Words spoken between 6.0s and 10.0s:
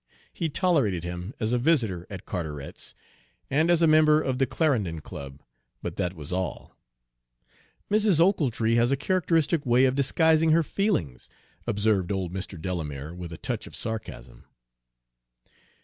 was all. "Mrs. Ochiltree has a characteristic way of